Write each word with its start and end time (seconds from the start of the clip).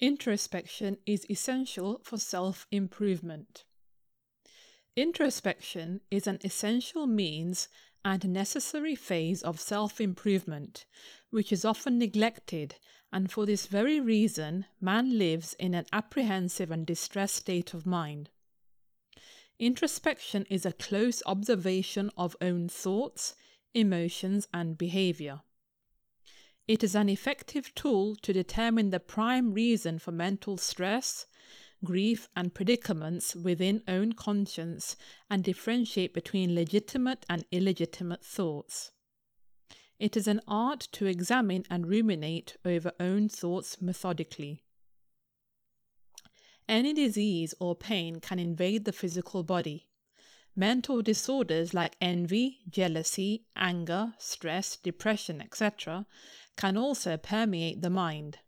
Introspection 0.00 0.98
is 1.06 1.24
essential 1.30 2.00
for 2.02 2.18
self 2.18 2.66
improvement. 2.72 3.64
Introspection 4.96 6.00
is 6.10 6.26
an 6.26 6.38
essential 6.42 7.06
means 7.06 7.68
and 8.04 8.28
necessary 8.28 8.94
phase 8.96 9.42
of 9.42 9.60
self 9.60 10.00
improvement, 10.00 10.84
which 11.30 11.52
is 11.52 11.64
often 11.64 11.98
neglected, 11.98 12.74
and 13.12 13.30
for 13.30 13.46
this 13.46 13.66
very 13.66 14.00
reason, 14.00 14.66
man 14.80 15.16
lives 15.16 15.54
in 15.60 15.74
an 15.74 15.86
apprehensive 15.92 16.72
and 16.72 16.84
distressed 16.86 17.36
state 17.36 17.72
of 17.72 17.86
mind. 17.86 18.30
Introspection 19.60 20.44
is 20.50 20.66
a 20.66 20.72
close 20.72 21.22
observation 21.24 22.10
of 22.16 22.36
own 22.40 22.68
thoughts, 22.68 23.36
emotions, 23.72 24.48
and 24.52 24.76
behavior. 24.76 25.42
It 26.66 26.82
is 26.82 26.94
an 26.94 27.10
effective 27.10 27.74
tool 27.74 28.16
to 28.16 28.32
determine 28.32 28.90
the 28.90 29.00
prime 29.00 29.52
reason 29.52 29.98
for 29.98 30.12
mental 30.12 30.56
stress, 30.56 31.26
grief, 31.84 32.28
and 32.34 32.54
predicaments 32.54 33.36
within 33.36 33.82
own 33.86 34.14
conscience 34.14 34.96
and 35.28 35.44
differentiate 35.44 36.14
between 36.14 36.54
legitimate 36.54 37.26
and 37.28 37.44
illegitimate 37.52 38.24
thoughts. 38.24 38.92
It 39.98 40.16
is 40.16 40.26
an 40.26 40.40
art 40.48 40.88
to 40.92 41.06
examine 41.06 41.64
and 41.68 41.86
ruminate 41.86 42.56
over 42.64 42.92
own 42.98 43.28
thoughts 43.28 43.82
methodically. 43.82 44.62
Any 46.66 46.94
disease 46.94 47.54
or 47.60 47.76
pain 47.76 48.20
can 48.20 48.38
invade 48.38 48.86
the 48.86 48.92
physical 48.92 49.42
body. 49.42 49.88
Mental 50.56 51.02
disorders 51.02 51.74
like 51.74 51.96
envy, 52.00 52.60
jealousy, 52.70 53.44
anger, 53.54 54.14
stress, 54.18 54.76
depression, 54.76 55.42
etc., 55.42 56.06
can 56.56 56.76
also 56.76 57.16
permeate 57.16 57.82
the 57.82 57.90
mind. 57.90 58.38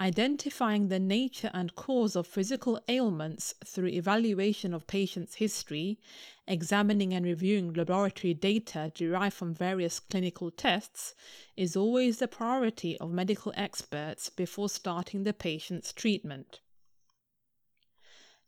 Identifying 0.00 0.88
the 0.88 1.00
nature 1.00 1.50
and 1.52 1.74
cause 1.74 2.14
of 2.14 2.26
physical 2.26 2.80
ailments 2.86 3.52
through 3.66 3.88
evaluation 3.88 4.72
of 4.72 4.86
patients' 4.86 5.34
history, 5.34 5.98
examining 6.46 7.12
and 7.12 7.26
reviewing 7.26 7.72
laboratory 7.72 8.32
data 8.32 8.92
derived 8.94 9.34
from 9.34 9.52
various 9.52 9.98
clinical 9.98 10.52
tests, 10.52 11.14
is 11.56 11.76
always 11.76 12.18
the 12.18 12.28
priority 12.28 12.96
of 12.98 13.10
medical 13.10 13.52
experts 13.56 14.30
before 14.30 14.68
starting 14.68 15.24
the 15.24 15.32
patient's 15.32 15.92
treatment. 15.92 16.60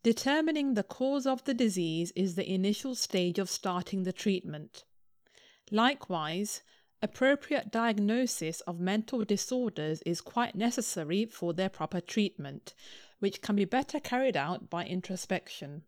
Determining 0.03 0.75
the 0.75 0.85
cause 0.85 1.27
of 1.27 1.45
the 1.45 1.53
disease 1.53 2.13
is 2.17 2.37
the 2.37 2.49
initial 2.49 2.95
stage 2.95 3.39
of 3.41 3.51
starting 3.51 4.05
the 4.05 4.13
treatment. 4.13 4.85
Likewise, 5.71 6.63
appropriate 7.03 7.71
diagnosis 7.71 8.61
of 8.63 8.79
mental 8.79 9.25
disorders 9.25 10.03
is 10.03 10.21
quite 10.21 10.55
necessary 10.55 11.25
for 11.25 11.53
their 11.53 11.69
proper 11.69 12.01
treatment, 12.01 12.75
which 13.21 13.41
can 13.41 13.57
be 13.57 13.65
better 13.65 13.99
carried 13.99 14.37
out 14.37 14.69
by 14.69 14.85
introspection. 14.85 15.83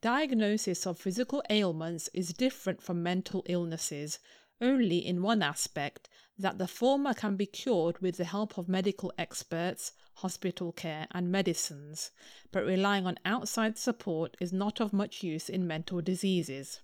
Diagnosis 0.00 0.86
of 0.86 0.98
physical 0.98 1.42
ailments 1.50 2.08
is 2.12 2.32
different 2.32 2.82
from 2.82 3.02
mental 3.02 3.42
illnesses 3.46 4.18
only 4.60 4.98
in 4.98 5.22
one 5.22 5.42
aspect 5.42 6.08
that 6.38 6.58
the 6.58 6.68
former 6.68 7.14
can 7.14 7.36
be 7.36 7.46
cured 7.46 7.98
with 8.00 8.16
the 8.16 8.24
help 8.24 8.56
of 8.58 8.68
medical 8.68 9.12
experts, 9.18 9.92
hospital 10.14 10.72
care, 10.72 11.06
and 11.10 11.30
medicines, 11.30 12.10
but 12.52 12.64
relying 12.64 13.06
on 13.06 13.18
outside 13.24 13.76
support 13.78 14.36
is 14.40 14.52
not 14.52 14.80
of 14.80 14.92
much 14.92 15.22
use 15.22 15.48
in 15.48 15.66
mental 15.66 16.00
diseases. 16.00 16.80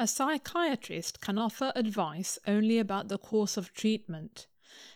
A 0.00 0.06
psychiatrist 0.06 1.20
can 1.20 1.36
offer 1.36 1.72
advice 1.76 2.38
only 2.46 2.78
about 2.78 3.08
the 3.08 3.18
course 3.18 3.58
of 3.58 3.74
treatment, 3.74 4.46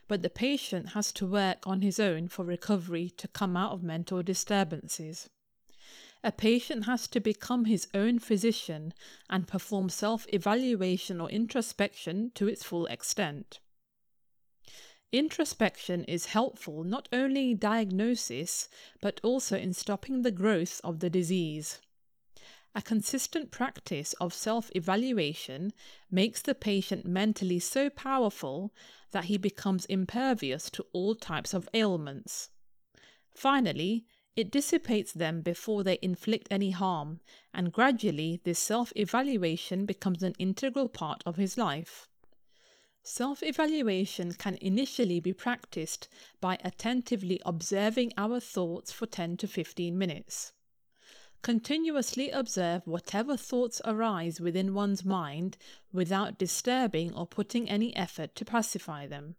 but 0.09 0.23
the 0.23 0.31
patient 0.31 0.95
has 0.95 1.13
to 1.13 1.27
work 1.27 1.67
on 1.67 1.83
his 1.83 2.01
own 2.01 2.29
for 2.29 2.43
recovery 2.43 3.11
to 3.19 3.29
come 3.29 3.55
out 3.55 3.73
of 3.73 3.83
mental 3.83 4.23
disturbances. 4.23 5.29
A 6.23 6.33
patient 6.33 6.87
has 6.87 7.07
to 7.09 7.21
become 7.21 7.67
his 7.67 7.87
own 7.93 8.19
physician 8.19 8.95
and 9.29 9.47
perform 9.47 9.91
self 9.91 10.27
evaluation 10.33 11.21
or 11.21 11.29
introspection 11.29 12.33
to 12.37 12.49
its 12.49 12.65
full 12.65 12.87
extent. 12.87 13.61
Introspection 15.13 16.05
is 16.05 16.33
helpful 16.33 16.83
not 16.83 17.11
only 17.13 17.51
in 17.51 17.59
diagnosis 17.59 18.71
but 19.03 19.21
also 19.23 19.59
in 19.59 19.75
stopping 19.75 20.23
the 20.23 20.33
growth 20.33 20.81
of 20.83 21.01
the 21.01 21.11
disease. 21.11 21.79
A 22.77 22.83
consistent 22.83 23.53
practice 23.53 24.15
of 24.15 24.35
self 24.35 24.69
evaluation 24.75 25.73
makes 26.11 26.43
the 26.43 26.57
patient 26.57 27.07
mentally 27.07 27.61
so 27.61 27.89
powerful 27.89 28.75
that 29.13 29.27
he 29.27 29.39
becomes 29.39 29.85
impervious 29.85 30.71
to 30.71 30.85
all 30.93 31.15
types 31.15 31.55
of 31.55 31.69
ailments. 31.73 32.51
Finally, 33.33 34.07
it 34.35 34.51
dissipates 34.51 35.13
them 35.13 35.41
before 35.41 35.85
they 35.85 36.01
inflict 36.03 36.49
any 36.51 36.73
harm, 36.73 37.21
and 37.53 37.73
gradually 37.73 38.41
this 38.43 38.59
self 38.59 38.93
evaluation 38.97 39.87
becomes 39.87 40.25
an 40.25 40.35
integral 40.41 40.89
part 40.89 41.23
of 41.25 41.37
his 41.37 41.57
life. 41.57 42.09
Self 43.05 43.45
evaluation 43.45 44.33
can 44.33 44.57
initially 44.61 45.21
be 45.21 45.33
practiced 45.33 46.09
by 46.41 46.59
attentively 46.65 47.41
observing 47.47 48.13
our 48.17 48.41
thoughts 48.41 48.91
for 48.91 49.07
10 49.07 49.37
to 49.37 49.47
15 49.47 49.97
minutes. 49.97 50.53
Continuously 51.45 52.31
observe 52.31 52.87
whatever 52.87 53.37
thoughts 53.37 53.79
arise 53.85 54.41
within 54.41 54.73
one's 54.73 55.05
mind 55.05 55.59
without 55.93 56.39
disturbing 56.39 57.13
or 57.13 57.27
putting 57.27 57.69
any 57.69 57.95
effort 57.95 58.35
to 58.35 58.47
pacify 58.47 59.07
them. 59.07 59.37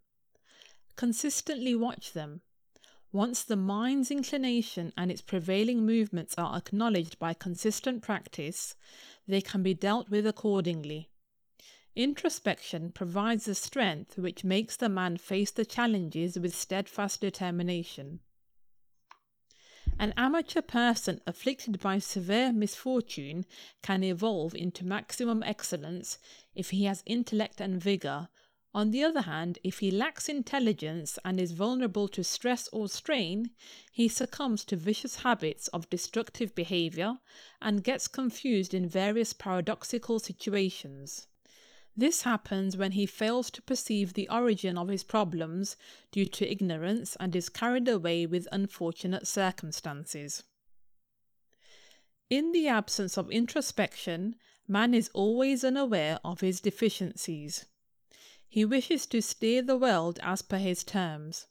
Consistently 0.95 1.73
watch 1.73 2.13
them, 2.13 2.41
once 3.11 3.41
the 3.41 3.55
mind's 3.55 4.11
inclination 4.11 4.93
and 4.95 5.09
its 5.09 5.23
prevailing 5.23 5.83
movements 5.83 6.35
are 6.37 6.55
acknowledged 6.55 7.17
by 7.17 7.33
consistent 7.33 8.03
practice, 8.03 8.75
they 9.27 9.41
can 9.41 9.63
be 9.63 9.73
dealt 9.73 10.07
with 10.07 10.27
accordingly. 10.27 11.09
Introspection 11.95 12.91
provides 12.91 13.45
the 13.45 13.55
strength 13.55 14.19
which 14.19 14.43
makes 14.43 14.77
the 14.77 14.89
man 14.89 15.17
face 15.17 15.49
the 15.49 15.65
challenges 15.65 16.37
with 16.37 16.53
steadfast 16.53 17.19
determination. 17.19 18.19
An 19.97 20.13
amateur 20.17 20.61
person 20.61 21.21
afflicted 21.25 21.79
by 21.79 21.99
severe 21.99 22.51
misfortune 22.51 23.45
can 23.81 24.03
evolve 24.03 24.53
into 24.53 24.85
maximum 24.85 25.41
excellence 25.43 26.17
if 26.53 26.71
he 26.71 26.83
has 26.83 27.03
intellect 27.05 27.61
and 27.61 27.81
vigor 27.81 28.29
on 28.75 28.91
the 28.91 29.05
other 29.05 29.21
hand, 29.21 29.57
if 29.63 29.79
he 29.79 29.89
lacks 29.89 30.27
intelligence 30.27 31.17
and 31.23 31.39
is 31.39 31.53
vulnerable 31.53 32.09
to 32.09 32.25
stress 32.25 32.67
or 32.73 32.89
strain, 32.89 33.51
he 33.89 34.09
succumbs 34.09 34.65
to 34.65 34.75
vicious 34.75 35.21
habits 35.21 35.69
of 35.69 35.89
destructive 35.89 36.53
behavior 36.53 37.19
and 37.61 37.85
gets 37.85 38.09
confused 38.09 38.73
in 38.73 38.89
various 38.89 39.31
paradoxical 39.31 40.19
situations. 40.19 41.27
This 41.97 42.23
happens 42.23 42.75
when 42.75 42.91
he 42.91 43.05
fails 43.05 43.49
to 43.51 43.61
perceive 43.61 44.13
the 44.13 44.27
origin 44.27 44.77
of 44.77 44.89
his 44.89 45.05
problems 45.05 45.77
due 46.11 46.25
to 46.25 46.51
ignorance 46.51 47.15
and 47.21 47.33
is 47.33 47.47
carried 47.47 47.87
away 47.87 48.25
with 48.25 48.49
unfortunate 48.51 49.25
circumstances. 49.25 50.43
In 52.29 52.51
the 52.51 52.67
absence 52.67 53.17
of 53.17 53.31
introspection, 53.31 54.35
man 54.67 54.93
is 54.93 55.09
always 55.13 55.63
unaware 55.63 56.19
of 56.25 56.41
his 56.41 56.59
deficiencies. 56.59 57.63
He 58.49 58.65
wishes 58.65 59.05
to 59.07 59.21
steer 59.21 59.61
the 59.61 59.77
world 59.77 60.19
as 60.21 60.41
per 60.41 60.57
his 60.57 60.83
terms. 60.83 61.47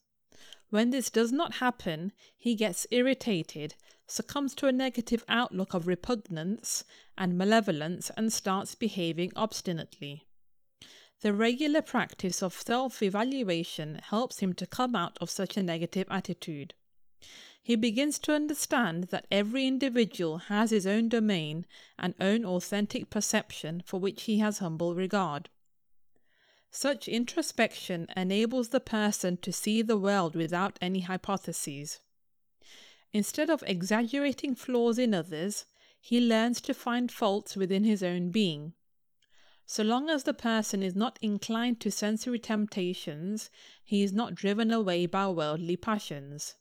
When 0.68 0.90
this 0.90 1.08
does 1.08 1.32
not 1.32 1.54
happen, 1.54 2.12
he 2.36 2.54
gets 2.54 2.86
irritated, 2.90 3.76
succumbs 4.06 4.54
to 4.56 4.66
a 4.66 4.72
negative 4.72 5.24
outlook 5.26 5.72
of 5.72 5.86
repugnance 5.86 6.84
and 7.16 7.38
malevolence, 7.38 8.10
and 8.14 8.30
starts 8.30 8.74
behaving 8.74 9.32
obstinately. 9.36 10.26
The 11.20 11.32
regular 11.32 11.80
practice 11.80 12.42
of 12.42 12.60
self 12.60 13.02
evaluation 13.02 14.00
helps 14.02 14.40
him 14.40 14.52
to 14.54 14.66
come 14.66 14.94
out 14.94 15.16
of 15.20 15.30
such 15.30 15.56
a 15.56 15.62
negative 15.62 16.06
attitude. 16.10 16.74
He 17.62 17.76
begins 17.76 18.18
to 18.18 18.34
understand 18.34 19.04
that 19.04 19.26
every 19.30 19.66
individual 19.66 20.36
has 20.36 20.70
his 20.70 20.86
own 20.86 21.08
domain 21.08 21.64
and 21.98 22.14
own 22.20 22.44
authentic 22.44 23.08
perception 23.08 23.82
for 23.86 23.98
which 23.98 24.24
he 24.24 24.38
has 24.40 24.58
humble 24.58 24.94
regard. 24.94 25.48
Such 26.70 27.08
introspection 27.08 28.08
enables 28.14 28.68
the 28.68 28.80
person 28.80 29.38
to 29.38 29.52
see 29.52 29.80
the 29.80 29.96
world 29.96 30.34
without 30.34 30.78
any 30.82 31.00
hypotheses. 31.00 32.00
Instead 33.14 33.48
of 33.48 33.62
exaggerating 33.66 34.54
flaws 34.56 34.98
in 34.98 35.14
others, 35.14 35.64
he 36.00 36.20
learns 36.20 36.60
to 36.62 36.74
find 36.74 37.10
faults 37.10 37.56
within 37.56 37.84
his 37.84 38.02
own 38.02 38.30
being. 38.30 38.74
So 39.66 39.82
long 39.82 40.10
as 40.10 40.24
the 40.24 40.34
person 40.34 40.82
is 40.82 40.94
not 40.94 41.18
inclined 41.22 41.80
to 41.80 41.90
sensory 41.90 42.38
temptations, 42.38 43.50
he 43.82 44.02
is 44.02 44.12
not 44.12 44.34
driven 44.34 44.70
away 44.70 45.06
by 45.06 45.28
worldly 45.28 45.76
passions. 45.76 46.56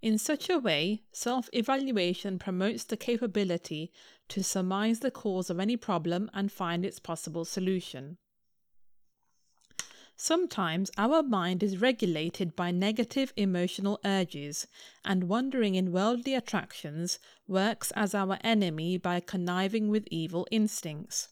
In 0.00 0.16
such 0.16 0.48
a 0.48 0.58
way, 0.58 1.02
self 1.12 1.50
evaluation 1.52 2.38
promotes 2.38 2.84
the 2.84 2.96
capability 2.96 3.92
to 4.28 4.42
surmise 4.42 5.00
the 5.00 5.10
cause 5.10 5.50
of 5.50 5.60
any 5.60 5.76
problem 5.76 6.30
and 6.32 6.50
find 6.50 6.86
its 6.86 6.98
possible 6.98 7.44
solution. 7.44 8.16
Sometimes 10.16 10.90
our 10.96 11.22
mind 11.22 11.62
is 11.62 11.82
regulated 11.82 12.56
by 12.56 12.70
negative 12.70 13.34
emotional 13.36 14.00
urges, 14.06 14.66
and 15.04 15.28
wandering 15.28 15.74
in 15.74 15.92
worldly 15.92 16.34
attractions 16.34 17.18
works 17.46 17.90
as 17.90 18.14
our 18.14 18.38
enemy 18.42 18.96
by 18.96 19.20
conniving 19.20 19.90
with 19.90 20.08
evil 20.10 20.46
instincts. 20.50 21.28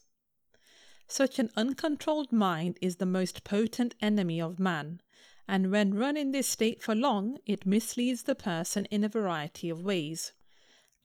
Such 1.07 1.37
an 1.39 1.51
uncontrolled 1.55 2.31
mind 2.31 2.79
is 2.81 2.95
the 2.95 3.05
most 3.05 3.43
potent 3.43 3.93
enemy 4.01 4.41
of 4.41 4.59
man, 4.59 5.01
and 5.47 5.71
when 5.71 5.93
run 5.93 6.17
in 6.17 6.31
this 6.31 6.47
state 6.47 6.81
for 6.81 6.95
long, 6.95 7.37
it 7.45 7.65
misleads 7.65 8.23
the 8.23 8.35
person 8.35 8.85
in 8.85 9.03
a 9.03 9.09
variety 9.09 9.69
of 9.69 9.83
ways. 9.83 10.33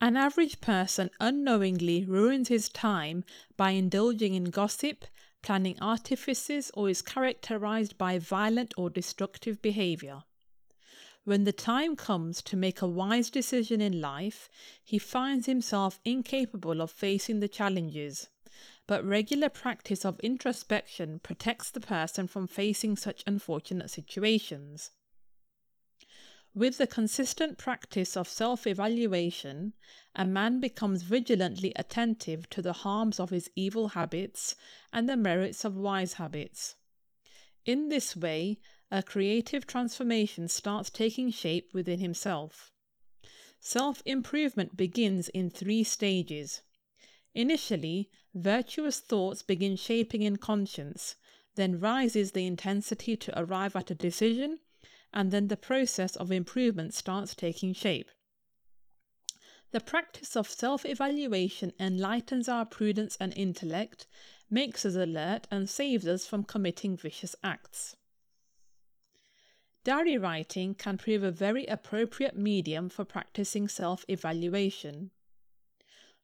An 0.00 0.16
average 0.16 0.62
person 0.62 1.10
unknowingly 1.20 2.06
ruins 2.06 2.48
his 2.48 2.70
time 2.70 3.24
by 3.58 3.72
indulging 3.72 4.34
in 4.34 4.44
gossip 4.44 5.04
planning 5.42 5.78
artifices, 5.80 6.70
or 6.74 6.88
is 6.88 7.02
characterized 7.02 7.96
by 7.98 8.18
violent 8.18 8.72
or 8.76 8.90
destructive 8.90 9.60
behavior. 9.60 10.24
When 11.24 11.44
the 11.44 11.52
time 11.52 11.96
comes 11.96 12.42
to 12.42 12.56
make 12.56 12.80
a 12.80 12.88
wise 12.88 13.28
decision 13.30 13.80
in 13.80 14.00
life, 14.00 14.48
he 14.82 14.98
finds 14.98 15.46
himself 15.46 16.00
incapable 16.04 16.80
of 16.80 16.90
facing 16.90 17.40
the 17.40 17.48
challenges. 17.48 18.28
But 18.90 19.04
regular 19.04 19.48
practice 19.48 20.04
of 20.04 20.18
introspection 20.18 21.20
protects 21.20 21.70
the 21.70 21.78
person 21.78 22.26
from 22.26 22.48
facing 22.48 22.96
such 22.96 23.22
unfortunate 23.24 23.88
situations. 23.88 24.90
With 26.54 26.78
the 26.78 26.88
consistent 26.88 27.56
practice 27.56 28.16
of 28.16 28.26
self 28.26 28.66
evaluation, 28.66 29.74
a 30.16 30.24
man 30.24 30.58
becomes 30.58 31.04
vigilantly 31.04 31.72
attentive 31.76 32.50
to 32.50 32.60
the 32.60 32.72
harms 32.82 33.20
of 33.20 33.30
his 33.30 33.48
evil 33.54 33.90
habits 33.90 34.56
and 34.92 35.08
the 35.08 35.16
merits 35.16 35.64
of 35.64 35.76
wise 35.76 36.14
habits. 36.14 36.74
In 37.64 37.90
this 37.90 38.16
way, 38.16 38.58
a 38.90 39.04
creative 39.04 39.68
transformation 39.68 40.48
starts 40.48 40.90
taking 40.90 41.30
shape 41.30 41.72
within 41.72 42.00
himself. 42.00 42.72
Self 43.60 44.02
improvement 44.04 44.76
begins 44.76 45.28
in 45.28 45.48
three 45.48 45.84
stages. 45.84 46.62
Initially, 47.36 48.10
virtuous 48.34 49.00
thoughts 49.00 49.42
begin 49.42 49.76
shaping 49.76 50.22
in 50.22 50.36
conscience, 50.36 51.16
then 51.56 51.80
rises 51.80 52.32
the 52.32 52.46
intensity 52.46 53.16
to 53.16 53.38
arrive 53.38 53.74
at 53.74 53.90
a 53.90 53.94
decision 53.94 54.60
and 55.12 55.30
then 55.30 55.48
the 55.48 55.56
process 55.56 56.16
of 56.16 56.30
improvement 56.30 56.94
starts 56.94 57.34
taking 57.34 57.72
shape. 57.72 58.10
The 59.72 59.80
practice 59.80 60.36
of 60.36 60.48
self 60.48 60.84
evaluation 60.84 61.72
enlightens 61.78 62.48
our 62.48 62.64
prudence 62.64 63.16
and 63.20 63.32
intellect, 63.36 64.06
makes 64.48 64.84
us 64.84 64.94
alert, 64.94 65.46
and 65.50 65.68
saves 65.68 66.06
us 66.06 66.26
from 66.26 66.44
committing 66.44 66.96
vicious 66.96 67.36
acts. 67.42 67.96
Diary 69.82 70.18
writing 70.18 70.74
can 70.74 70.98
prove 70.98 71.22
a 71.22 71.30
very 71.30 71.66
appropriate 71.66 72.36
medium 72.36 72.88
for 72.88 73.04
practicing 73.04 73.68
self 73.68 74.04
evaluation. 74.08 75.10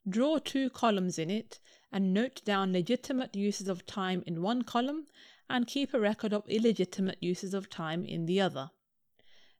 Draw 0.08 0.38
two 0.38 0.70
columns 0.70 1.18
in 1.18 1.30
it 1.30 1.60
and 1.96 2.12
note 2.12 2.42
down 2.44 2.74
legitimate 2.74 3.34
uses 3.34 3.68
of 3.68 3.86
time 3.86 4.22
in 4.26 4.42
one 4.42 4.60
column 4.60 5.06
and 5.48 5.66
keep 5.66 5.94
a 5.94 5.98
record 5.98 6.30
of 6.30 6.46
illegitimate 6.46 7.16
uses 7.22 7.54
of 7.54 7.70
time 7.70 8.04
in 8.04 8.26
the 8.26 8.38
other. 8.38 8.70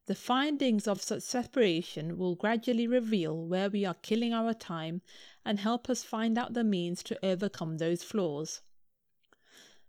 The 0.04 0.14
findings 0.14 0.86
of 0.86 1.00
such 1.00 1.22
separation 1.22 2.18
will 2.18 2.34
gradually 2.34 2.86
reveal 2.86 3.46
where 3.46 3.70
we 3.70 3.86
are 3.86 3.94
killing 3.94 4.34
our 4.34 4.52
time 4.52 5.00
and 5.46 5.58
help 5.60 5.88
us 5.88 6.04
find 6.04 6.36
out 6.36 6.52
the 6.52 6.62
means 6.62 7.02
to 7.04 7.24
overcome 7.24 7.78
those 7.78 8.02
flaws. 8.02 8.60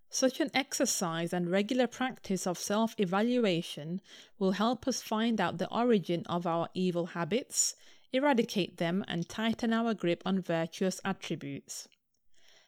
Such 0.09 0.39
an 0.39 0.49
exercise 0.53 1.33
and 1.33 1.51
regular 1.51 1.85
practice 1.85 2.47
of 2.47 2.57
self 2.57 2.95
evaluation 2.97 3.99
will 4.39 4.51
help 4.51 4.87
us 4.87 5.01
find 5.01 5.41
out 5.41 5.57
the 5.57 5.69
origin 5.69 6.25
of 6.27 6.47
our 6.47 6.69
evil 6.73 7.07
habits, 7.07 7.75
eradicate 8.13 8.77
them, 8.77 9.03
and 9.05 9.27
tighten 9.27 9.73
our 9.73 9.93
grip 9.93 10.23
on 10.25 10.41
virtuous 10.41 11.01
attributes. 11.03 11.89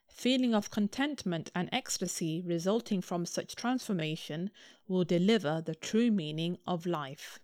Feeling 0.10 0.54
of 0.54 0.70
contentment 0.70 1.52
and 1.56 1.70
ecstasy 1.72 2.42
resulting 2.42 3.02
from 3.02 3.26
such 3.26 3.56
transformation 3.56 4.52
will 4.88 5.04
deliver 5.04 5.62
the 5.62 5.76
true 5.76 6.12
meaning 6.12 6.58
of 6.68 6.86
life. 6.86 7.40